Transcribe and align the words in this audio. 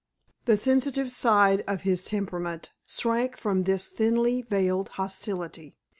The 0.45 0.57
sensitive 0.57 1.11
side 1.11 1.63
of 1.67 1.81
his 1.83 2.03
temperament 2.03 2.71
shrank 2.87 3.37
from 3.37 3.65
this 3.65 3.89
thinly 3.89 4.41
veiled 4.41 4.89
hostility. 4.97 5.75